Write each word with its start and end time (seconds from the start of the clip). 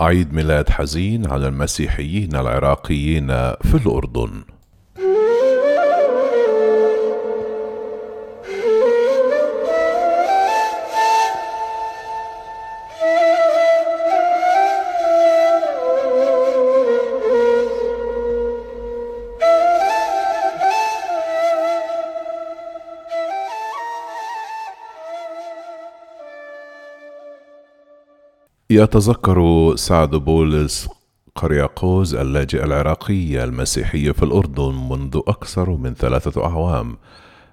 عيد 0.00 0.32
ميلاد 0.32 0.68
حزين 0.68 1.30
على 1.30 1.48
المسيحيين 1.48 2.36
العراقيين 2.36 3.26
في 3.62 3.74
الأردن. 3.74 4.30
يتذكر 28.72 29.72
سعد 29.76 30.10
بولس 30.10 30.88
قرياقوز 31.34 32.14
اللاجئ 32.14 32.64
العراقي 32.64 33.44
المسيحي 33.44 34.12
في 34.12 34.22
الأردن 34.22 34.88
منذ 34.90 35.20
أكثر 35.28 35.70
من 35.70 35.94
ثلاثة 35.94 36.44
أعوام 36.44 36.96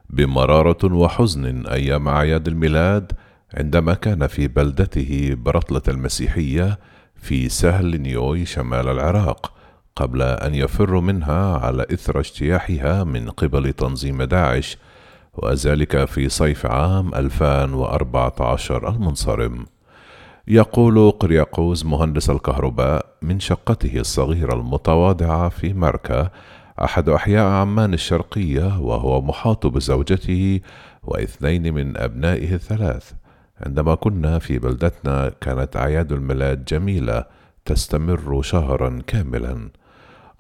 بمرارة 0.10 0.94
وحزن 0.94 1.66
أيام 1.68 2.08
أعياد 2.08 2.48
الميلاد 2.48 3.12
عندما 3.54 3.94
كان 3.94 4.27
في 4.27 4.48
بلدته 4.48 5.36
برطلة 5.38 5.82
المسيحية 5.88 6.80
في 7.16 7.49
سهل 7.49 8.02
نيوي 8.02 8.46
شمال 8.46 8.88
العراق 8.88 9.54
قبل 9.96 10.22
أن 10.22 10.55
يفر 10.55 10.99
منها 10.99 11.58
على 11.58 11.86
إثر 11.94 12.20
اجتياحها 12.20 13.04
من 13.04 13.30
قبل 13.30 13.74
تنظيم 13.74 14.24
داعش 14.24 14.77
وذلك 15.34 16.05
في 16.05 16.30
صيف 16.30 16.66
عام 16.66 17.16
2014 17.16 18.90
المنصرم. 18.90 19.66
يقول 20.50 21.12
قرياقوز 21.12 21.86
مهندس 21.86 22.30
الكهرباء 22.30 23.05
من 23.22 23.40
شقته 23.40 24.00
الصغيرة 24.00 24.54
المتواضعة 24.54 25.50
في 25.50 25.74
مركا 25.74 26.30
أحد 26.84 27.10
أحياء 27.10 27.46
عمان 27.46 27.94
الشرقية 27.94 28.80
وهو 28.80 29.21
محاط 29.21 29.68
بزوجته 29.68 30.60
واثنين 31.04 31.74
من 31.74 31.98
أبنائه 31.98 32.54
الثلاث. 32.54 33.12
عندما 33.66 33.96
كنا 33.96 34.40
في 34.40 34.60
بلدتنا 34.60 35.32
كانت 35.41 35.77
أعياد 35.77 36.12
الميلاد 36.12 36.66
جميلة 36.66 37.26
تستمر 37.66 38.41
شهرا 38.41 39.02
كاملا. 39.08 39.70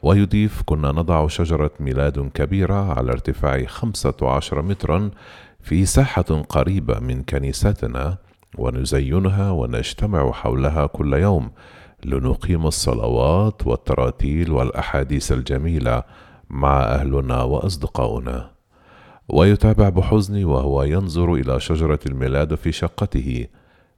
ويضيف 0.03 0.61
كنا 0.65 0.91
نضع 0.91 1.27
شجرة 1.27 1.71
ميلاد 1.79 2.29
كبيرة 2.33 2.93
على 2.93 3.11
ارتفاع 3.11 3.65
خمسة 3.65 4.15
عشر 4.21 4.61
مترا 4.61 5.11
في 5.61 5.85
ساحة 5.85 6.45
قريبة 6.49 6.99
من 6.99 7.23
كنيستنا. 7.23 8.17
ونزينها 8.59 9.51
ونجتمع 9.51 10.31
حولها 10.31 10.85
كل 10.85 11.13
يوم 11.13 11.51
لنقيم 12.05 12.67
الصلوات 12.67 13.67
والتراتيل 13.67 14.51
والأحاديث 14.51 15.31
الجميلة 15.31 16.03
مع 16.49 16.79
أهلنا 16.79 17.43
وأصدقاؤنا. 17.43 18.51
ويتابع 19.29 19.89
بحزن 19.89 20.43
وهو 20.43 20.83
ينظر 20.83 21.33
إلى 21.33 21.59
شجرة 21.59 21.99
الميلاد 22.05 22.55
في 22.55 22.71
شقته. 22.71 23.47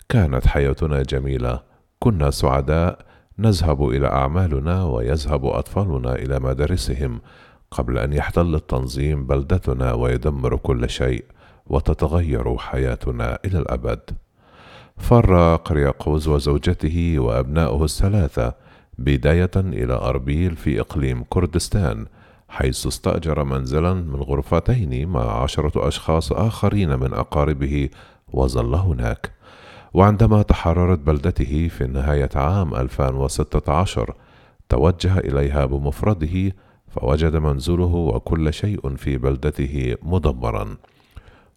كانت 0.10 0.48
حياتنا 0.48 1.04
جميلة. 1.04 1.60
كنا 2.00 2.32
سعداء. 2.32 3.00
نذهب 3.40 3.90
إلى 3.90 4.08
أعمالنا 4.08 4.84
ويذهب 4.84 5.46
أطفالنا 5.46 6.16
إلى 6.16 6.40
مدارسهم 6.40 7.22
قبل 7.72 7.98
أن 7.98 8.14
يحتل 8.14 8.56
التنظيم 8.56 9.28
بلدتنا 9.28 9.94
ويدمر 9.94 10.56
كل 10.56 10.90
شيء 10.90 11.26
وتتغير 11.68 12.58
حياتنا 12.58 13.40
إلى 13.46 13.60
الأبد. 13.60 14.00
فر 15.00 15.56
قرياقوز 15.56 16.28
وزوجته 16.28 17.16
وأبناؤه 17.20 17.84
الثلاثة 17.84 18.54
بداية 18.98 19.52
إلى 19.56 19.94
أربيل 19.94 20.56
في 20.56 20.80
إقليم 20.80 21.24
كردستان 21.30 22.06
حيث 22.50 22.88
استأجر 22.88 23.44
منزلا 23.44 23.94
من 23.94 24.16
غرفتين 24.22 25.08
مع 25.08 25.44
عشرة 25.44 25.88
أشخاص 25.88 26.32
آخرين 26.32 27.00
من 27.00 27.14
أقاربه 27.14 27.90
وظل 28.34 28.76
هناك. 28.76 29.32
وعندما 29.94 30.42
تحررت 30.42 31.00
بلدته 31.00 31.68
في 31.68 31.88
نهاية 31.88 32.30
عام 32.36 32.76
2016 32.76 34.16
توجه 34.70 35.18
إليها 35.18 35.66
بمفرده 35.66 36.56
فوجد 36.88 37.36
منزله 37.36 37.96
وكل 37.96 38.54
شيء 38.54 38.96
في 38.96 39.18
بلدته 39.18 39.96
مدمرا. 40.04 40.78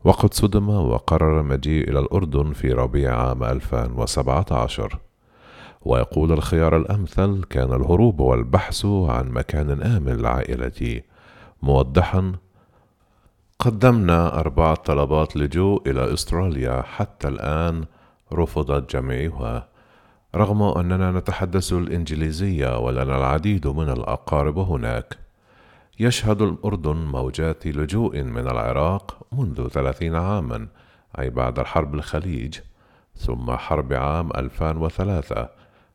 وقد 0.04 0.34
صدم 0.34 0.68
وقرر 0.68 1.40
المجيء 1.40 1.90
إلى 1.90 1.98
الأردن 1.98 2.52
في 2.52 2.72
ربيع 2.72 3.28
عام 3.28 3.44
2017 3.44 4.98
ويقول 5.84 6.32
الخيار 6.32 6.76
الأمثل 6.76 7.44
كان 7.50 7.72
الهروب 7.72 8.20
والبحث 8.20 8.84
عن 8.84 9.28
مكان 9.28 9.82
آمن 9.82 10.16
لعائلتي. 10.16 11.02
موضحا 11.62 12.32
قدمنا 13.58 14.40
أربع 14.40 14.74
طلبات 14.74 15.36
لجوء 15.36 15.90
إلى 15.90 16.12
أستراليا. 16.12 16.82
حتى 16.82 17.28
الآن 17.28 17.84
رفضت 18.32 18.96
جميعها. 18.96 19.68
رغم 20.34 20.62
أننا 20.62 21.10
نتحدث 21.10 21.72
الإنجليزية 21.72 22.78
ولنا 22.78 23.16
العديد 23.18 23.66
من 23.66 23.88
الأقارب 23.88 24.58
هناك. 24.58 25.18
يشهد 26.00 26.42
الأردن 26.42 26.96
موجات 26.96 27.66
لجوء 27.66 28.22
من 28.22 28.48
العراق 28.48 29.26
منذ 29.32 29.68
ثلاثين 29.68 30.14
عاما 30.14 30.68
أي 31.18 31.30
بعد 31.30 31.58
الحرب 31.58 31.94
الخليج 31.94 32.58
ثم 33.16 33.50
حرب 33.50 33.92
عام 33.92 34.30
2003 34.36 35.48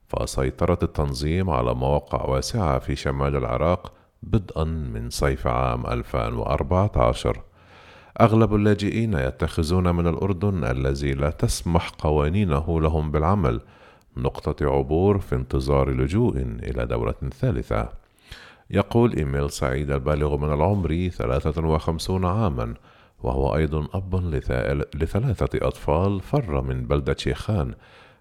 فسيطرت 0.07 0.83
التنظيم 0.83 1.49
على 1.49 1.73
مواقع 1.73 2.25
واسعة 2.25 2.79
في 2.79 2.95
شمال 2.95 3.35
العراق 3.35 3.93
بدءا 4.23 4.63
من 4.63 5.09
صيف 5.09 5.47
عام 5.47 5.85
2014 5.85 7.41
أغلب 8.21 8.55
اللاجئين 8.55 9.13
يتخذون 9.13 9.95
من 9.95 10.07
الأردن 10.07 10.63
الذي 10.63 11.13
لا 11.13 11.29
تسمح 11.29 11.89
قوانينه 11.89 12.81
لهم 12.81 13.11
بالعمل 13.11 13.61
نقطة 14.17 14.65
عبور 14.65 15.19
في 15.19 15.35
انتظار 15.35 15.89
لجوء 15.89 16.37
إلى 16.37 16.85
دولة 16.85 17.15
ثالثة. 17.39 18.06
يقول 18.69 19.13
إيميل 19.13 19.49
سعيد 19.49 19.91
البالغ 19.91 20.37
من 20.37 20.53
العمر 20.53 21.07
ثلاثة 21.07 21.67
وخمسون 21.67 22.25
عاما 22.25 22.73
وهو 23.23 23.55
أيضا 23.55 23.87
أب 23.93 24.15
لثلاثة 24.95 25.67
أطفال 25.67 26.21
فر 26.21 26.61
من 26.61 26.87
بلدة 26.87 27.15
شيخان 27.19 27.73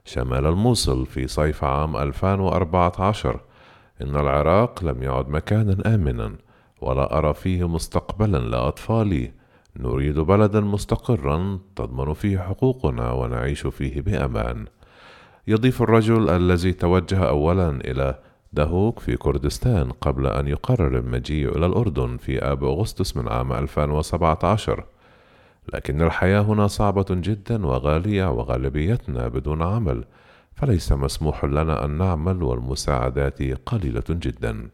شمال 0.05 0.47
الموصل 0.47 1.07
في 1.07 1.27
صيف 1.27 1.65
عام 1.65 1.97
2014 1.97 3.41
إن 4.03 4.17
العراق 4.17 4.85
لم 4.85 5.03
يعد 5.03 5.29
مكانا 5.29 5.95
آمنا 5.95 6.33
ولا 6.81 7.19
أرى 7.19 7.35
فيه 7.35 7.69
مستقبلا 7.69 8.39
لأطفالي. 8.39 9.33
نريد 9.77 10.19
بلدا 10.19 10.61
مستقرا 10.61 11.59
تضمن 11.77 12.13
فيه 12.13 12.39
حقوقنا 12.39 13.13
ونعيش 13.13 13.67
فيه 13.67 14.01
بأمان. 14.01 14.67
يضيف 15.47 15.83
الرجل 15.83 16.31
الذي 16.31 16.73
توجه 16.73 17.29
أولا 17.29 17.71
إلى 17.71 18.19
دهوك 18.53 18.99
في 18.99 19.17
كردستان 19.17 19.93
قبل 19.93 20.27
أن 20.27 20.49
يقرر 20.49 20.99
المجيء 20.99 21.57
إلى 21.57 21.67
الأردن 21.67 22.17
في 22.17 22.39
آب 22.39 22.65
أغسطس 22.65 23.17
من 23.17 23.29
عام 23.29 23.53
2017 23.53 24.85
لكن 25.75 26.03
الحياة 26.03 26.41
هنا 26.41 26.67
صعبة 26.67 27.07
جدا 27.11 27.67
وغالية 27.67 28.31
وغالبيتنا 28.31 29.29
بدون 29.29 29.63
عمل 29.63 30.05
فليس 30.55 30.93
مسموح 30.93 31.45
لنا 31.45 31.85
أن 31.85 31.91
نعمل 31.99 32.43
والمساعدات 32.43 33.43
قليلة 33.43 34.05
جدا. 34.11 34.69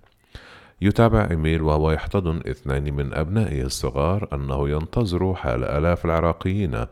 يتابع 0.81 1.29
إيميل 1.31 1.63
وهو 1.63 1.91
يحتضن 1.91 2.41
اثنين 2.47 2.95
من 2.95 3.15
أبنائه 3.15 3.63
الصغار 3.63 4.29
أنه 4.33 4.69
ينتظر 4.69 5.35
حال 5.35 5.65
آلاف 5.65 6.05
العراقيين 6.05 6.85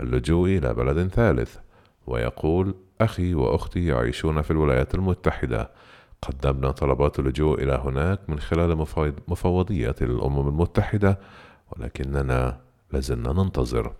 اللجوء 0.00 0.48
إلى 0.48 0.74
بلد 0.74 1.08
ثالث 1.08 1.56
ويقول 2.06 2.74
أخي 3.00 3.34
وأختي 3.34 3.86
يعيشون 3.86 4.42
في 4.42 4.50
الولايات 4.50 4.94
المتحدة 4.94 5.70
قدمنا 6.24 6.70
طلبات 6.70 7.18
اللجوء 7.18 7.62
إلى 7.62 7.82
هناك 7.84 8.20
من 8.28 8.40
خلال 8.40 8.76
مفوضية 9.28 9.94
الأمم 10.02 10.48
المتحدة 10.48 11.18
ولكننا 11.72 12.60
لازلنا 12.92 13.32
ننتظر. 13.32 13.92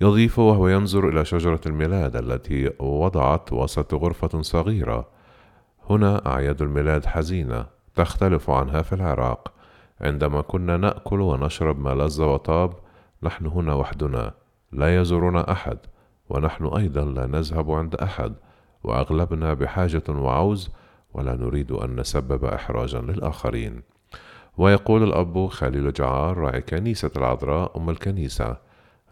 يضيف 0.00 0.38
وهو 0.38 0.68
ينظر 0.68 1.08
إلى 1.08 1.24
شجرة 1.24 1.60
الميلاد 1.66 2.16
التي 2.16 2.70
وضعت 2.78 3.52
وسط 3.52 3.94
غرفة 3.94 4.42
صغيرة. 4.42 5.08
هنا 5.90 6.26
أعياد 6.26 6.62
الميلاد 6.62 7.06
حزينة 7.06 7.66
تختلف 7.94 8.50
عنها 8.50 8.82
في 8.82 8.92
العراق. 8.92 9.52
عندما 10.00 10.40
كنا 10.40 10.76
نأكل 10.76 11.20
ونشرب 11.20 11.80
ما 11.80 11.94
لذ 11.94 12.22
وطاب 12.22 12.72
نحن 13.22 13.46
هنا 13.46 13.74
وحدنا. 13.74 14.32
لا 14.72 15.00
يزورنا 15.00 15.52
أحد 15.52 15.78
ونحن 16.28 16.66
أيضا 16.66 17.04
لا 17.04 17.26
نذهب 17.26 17.70
عند 17.70 17.94
أحد 17.94 18.32
وأغلبنا 18.84 19.54
بحاجة 19.54 20.02
وعوز 20.08 20.70
ولا 21.14 21.36
نريد 21.36 21.72
أن 21.72 22.00
نسبب 22.00 22.44
إحراجا 22.44 23.00
للآخرين. 23.00 23.82
ويقول 24.58 25.02
الأب 25.02 25.46
خليل 25.46 25.92
جعار 25.92 26.38
راعي 26.38 26.60
كنيسة 26.60 27.10
العذراء 27.16 27.76
أم 27.76 27.90
الكنيسة 27.90 28.56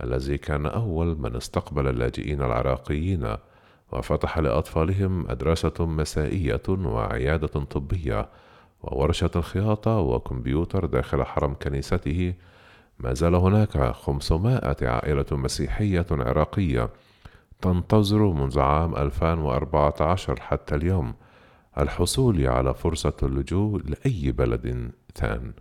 الذي 0.05 0.39
كان 0.39 0.67
أول 0.67 1.19
من 1.19 1.37
استقبل 1.37 1.89
اللاجئين 1.89 2.43
العراقيين 2.43 3.37
وفتح 3.93 4.39
لأطفالهم 4.39 5.23
مدرسة 5.23 5.87
مسائية 5.87 6.63
وعيادة 6.69 7.47
طبية 7.47 8.29
وورشة 8.83 9.41
خياطة 9.41 9.99
وكمبيوتر 9.99 10.87
داخل 10.87 11.25
حرم 11.25 11.55
كنيسته. 11.55 12.35
ما 12.99 13.15
زال 13.15 13.35
هناك 13.35 13.93
500 13.93 14.77
عائلة 14.83 15.27
مسيحية 15.33 16.07
عراقية 16.11 16.91
تنتظر 17.61 18.19
منذ 18.19 18.61
عام 18.61 18.97
2014 18.97 20.41
حتى 20.41 20.75
اليوم. 20.75 21.15
الحصول 21.79 22.47
على 22.47 22.75
فرصة 22.75 23.17
اللجوء 23.23 23.83
لأي 23.85 24.33
بلد 24.33 24.91
ثان. 25.15 25.53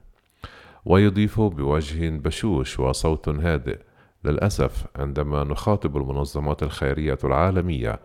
ويضيف 0.86 1.42
بوجه 1.42 2.10
بشوش 2.10 2.80
وصوت 2.80 3.30
هادئ. 3.30 3.80
للأسف 4.24 4.86
عندما 4.96 5.44
نخاطب 5.44 5.98
المنظمات 5.98 6.64
الخيرية 6.64 7.18
العالمية 7.24 8.00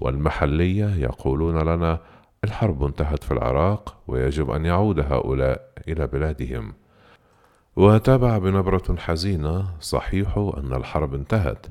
والمحلية 0.00 0.94
يقولون 0.94 1.58
لنا 1.58 2.00
الحرب 2.44 2.84
انتهت 2.84 3.24
في 3.24 3.30
العراق 3.32 3.96
ويجب 4.06 4.50
أن 4.50 4.64
يعود 4.66 5.00
هؤلاء 5.00 5.72
إلى 5.88 6.06
بلادهم 6.06 6.72
وتابع 7.76 8.38
بنبرة 8.38 8.96
حزينة 8.98 9.66
صحيح 9.80 10.38
أن 10.38 10.72
الحرب 10.74 11.14
انتهت 11.14 11.66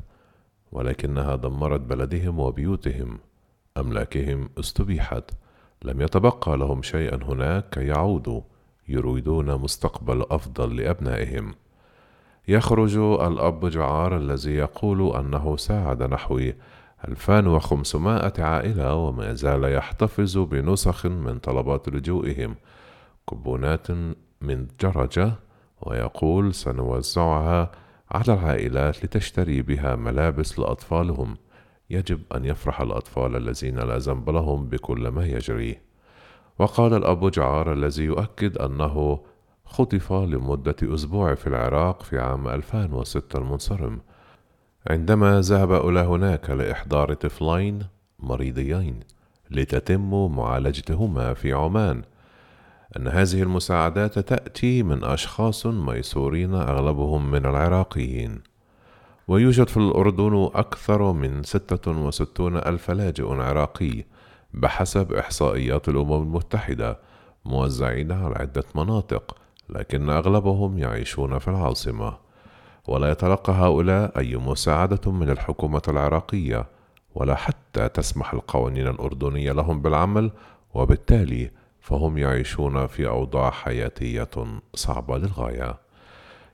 ولكنها 0.72 1.36
دمرت 1.36 1.80
بلدهم 1.82 2.40
وبيوتهم 2.40 3.20
أملاكهم 3.78 4.50
استبيحت 4.60 5.32
لم 5.84 6.02
يتبقى 6.02 6.58
لهم 6.58 6.82
شيئا 6.82 7.20
هناك 7.24 7.70
كي 7.70 7.88
يعودوا 7.88 8.42
يريدون 8.88 9.56
مستقبل 9.56 10.26
أفضل 10.32 10.76
لأبنائهم. 10.76 11.56
يخرج 12.48 12.98
الأب 12.98 13.70
جعار 13.70 14.18
الذي 14.18 14.52
يقول 14.52 15.16
أنه 15.16 15.58
ساعد 15.58 16.04
نحو 16.04 16.52
2500 17.08 18.34
عائلة 18.40 18.96
وما 18.96 19.34
زال 19.34 19.64
يحتفظ 19.64 20.38
بنسخ 20.38 21.06
من 21.06 21.40
طلبات 21.40 21.90
لجوئهم 21.90 22.56
كوبونات 23.26 23.92
من 24.42 24.68
جرجة 24.82 25.34
ويقول 25.82 26.54
سنوزعها 26.54 27.72
على 28.12 28.34
العائلات 28.34 29.06
لتشتري 29.06 29.62
بها 29.62 29.96
ملابس 29.96 30.60
لأطفالهم. 30.60 31.38
يجب 31.90 32.22
أن 32.36 32.46
يفرح 32.46 32.82
الأطفال 32.82 33.36
الذين 33.36 33.80
لا 33.80 33.98
ذنب 33.98 34.30
لهم 34.30 34.66
بكل 34.66 35.08
ما 35.08 35.26
يجري. 35.26 35.78
وقال 36.60 36.94
الأب 36.94 37.32
جعار 37.32 37.74
الذي 37.74 38.04
يؤكد 38.04 38.58
أنه 38.58 39.20
خطف 39.66 40.14
لمدة 40.14 40.76
أسبوع 40.84 41.36
في 41.36 41.48
العراق 41.48 42.04
في 42.04 42.20
عام 42.20 42.48
2006 42.48 43.38
المنصرم. 43.38 44.02
عندما 44.88 45.42
ذهب 45.42 45.90
إلى 45.90 46.00
هناك 46.00 46.50
لإحضار 46.50 47.14
طفلين 47.14 47.80
مريضيين 48.20 49.00
لتتم 49.52 50.36
معالجتهما 50.36 51.34
في 51.34 51.54
عمان. 51.54 52.02
أن 52.98 53.08
هذه 53.08 53.42
المساعدات 53.44 54.20
تأتي 54.20 54.84
من 54.84 55.04
أشخاص 55.04 55.66
ميسورين 55.66 56.54
أغلبهم 56.54 57.32
من 57.32 57.46
العراقيين. 57.46 58.53
ويوجد 59.28 59.68
في 59.68 59.78
الأردن 59.78 60.50
أكثر 60.54 61.12
من 61.14 61.44
66 61.44 62.58
ألف 62.58 62.92
لاجئ 62.92 63.34
عراقي 63.34 64.04
بحسب 64.54 65.14
إحصائيات 65.14 65.90
الأمم 65.90 66.22
المتحدة 66.22 67.00
موزعين 67.46 68.12
على 68.12 68.36
عدة 68.36 68.64
مناطق 68.76 69.38
لكن 69.70 70.10
أغلبهم 70.10 70.78
يعيشون 70.78 71.40
في 71.40 71.48
العاصمة. 71.48 72.18
ولا 72.88 73.12
يتلقى 73.12 73.54
هؤلاء 73.54 74.20
أي 74.20 74.36
مساعدة 74.38 75.12
من 75.12 75.30
الحكومة 75.30 75.82
العراقية 75.88 76.66
ولا 77.16 77.36
حتى 77.36 77.90
تسمح 77.90 78.34
القوانين 78.34 78.88
الأردنية 78.88 79.52
لهم 79.52 79.82
بالعمل 79.82 80.32
وبالتالي 80.74 81.52
فهم 81.82 82.18
يعيشون 82.18 82.88
في 82.88 83.08
أوضاع 83.08 83.52
حياتية 83.52 84.30
صعبة 84.76 85.18
للغاية. 85.18 85.78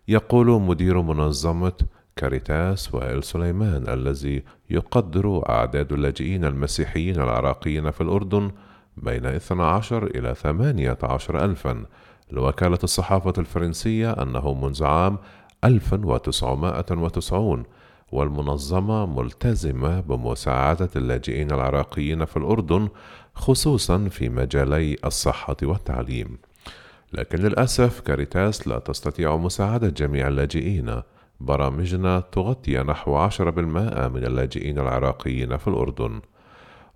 يقول 0.07 0.62
مدير 0.62 1.01
منظمة 1.01 1.74
كاريتاس 2.19 2.95
وائل 2.95 3.24
سليمان 3.24 3.89
الذي 3.89 4.44
يقدر 4.69 5.50
أعداد 5.50 5.94
اللاجئين 5.94 6.45
المسيحيين 6.45 7.16
العراقيين 7.16 7.92
في 7.92 8.01
الأردن 8.01 8.51
بين 8.98 9.25
12 9.25 10.04
إلى 10.04 10.36
18 10.36 11.45
ألفا. 11.45 11.86
لوكالة 12.31 12.80
الصحافة 12.83 13.33
الفرنسية 13.38 14.12
أنه 14.12 14.54
منذ 14.54 14.83
عام 14.83 15.18
1990 15.63 17.63
والمنظمة 18.12 19.06
ملتزمة 19.06 20.00
بمساعدة 20.00 20.89
اللاجئين 20.95 21.51
العراقيين 21.51 22.25
في 22.25 22.38
الأردن 22.38 22.89
خصوصا 23.36 24.10
في 24.10 24.30
مجالي 24.30 24.98
الصحة 25.06 25.57
والتعليم. 25.63 26.38
لكن 27.13 27.38
للأسف 27.38 28.00
كاريتاس 28.00 28.68
لا 28.68 28.80
تستطيع 28.80 29.38
مساعدة 29.38 29.89
جميع 29.89 30.27
اللاجئين. 30.27 31.01
برامجنا 31.39 32.19
تغطي 32.19 32.77
نحو 32.77 33.15
عشرة 33.15 33.50
بالمائة 33.50 34.07
من 34.07 34.25
اللاجئين 34.25 34.80
العراقيين 34.80 35.57
في 35.57 35.68
الأردن. 35.68 36.21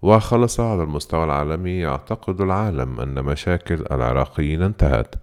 وخلص 0.02 0.60
على 0.60 0.84
المستوى 0.84 1.24
العالمي 1.24 1.80
يعتقد 1.80 2.42
العالم 2.42 3.00
أن 3.00 3.24
مشاكل 3.24 3.86
العراقيين 3.92 4.62
انتهت 4.62 5.16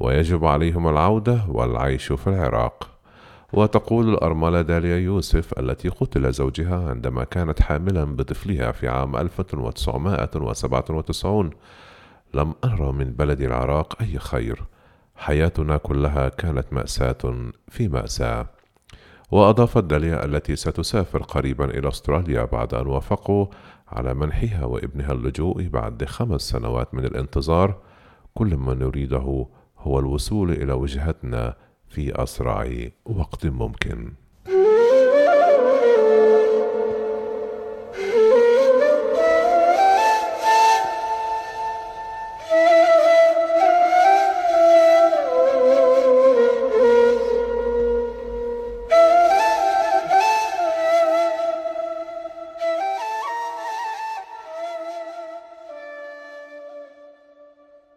ويجب 0.00 0.44
عليهم 0.44 0.88
العودة 0.88 1.44
والعيش 1.48 2.12
في 2.12 2.26
العراق. 2.26 2.88
وتقول 3.52 4.08
الأرملة 4.08 4.62
داليا 4.62 4.96
يوسف 4.96 5.58
التي 5.58 5.88
قتل 5.88 6.32
زوجها 6.32 6.90
عندما 6.90 7.24
كانت 7.24 7.62
حاملا 7.62 8.04
بطفلها 8.04 8.72
في 8.72 8.88
عام 8.88 9.16
1997 9.16 11.50
لم 12.34 12.54
أرى 12.64 12.92
من 12.92 13.04
بلد 13.04 13.40
العراق 13.40 14.02
أي 14.02 14.18
خير. 14.18 14.64
حياتنا 15.16 15.76
كلها 15.76 16.28
كانت 16.28 16.72
مأساة 16.72 17.34
في 17.68 17.88
مأساة. 17.88 18.57
وأضافت 19.30 19.84
داليا 19.84 20.24
التي 20.24 20.56
ستسافر 20.56 21.22
قريبا 21.22 21.64
إلى 21.64 21.88
أستراليا 21.88 22.44
بعد 22.44 22.74
أن 22.74 22.86
وافقوا 22.86 23.46
على 23.88 24.14
منحها 24.14 24.64
وإبنها 24.64 25.12
اللجوء 25.12 25.68
بعد 25.68 26.04
خمس 26.04 26.40
سنوات 26.40 26.94
من 26.94 27.04
الانتظار. 27.04 27.78
كل 28.34 28.56
ما 28.56 28.74
نريده 28.74 29.46
هو 29.78 29.98
الوصول 29.98 30.50
إلى 30.50 30.72
وجهتنا 30.72 31.56
في 31.88 32.22
أسرع 32.22 32.70
وقت 33.04 33.46
ممكن. 33.46 34.12